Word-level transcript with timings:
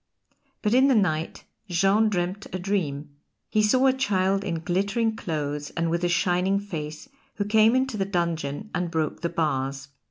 But 0.63 0.73
in 0.73 0.87
the 0.87 0.95
night 0.95 1.43
Jean 1.69 2.09
dreamed 2.09 2.47
a 2.51 2.57
dream: 2.57 3.17
he 3.51 3.61
saw 3.61 3.85
a 3.85 3.93
child 3.93 4.43
in 4.43 4.61
glittering 4.61 5.15
clothes 5.15 5.69
and 5.77 5.91
with 5.91 6.03
a 6.03 6.09
shining 6.09 6.59
face 6.59 7.07
who 7.35 7.45
came 7.45 7.75
into 7.75 7.97
the 7.97 8.05
dungeon 8.05 8.71
and 8.73 8.89
broke 8.89 9.21
the 9.21 9.29
bars. 9.29 9.89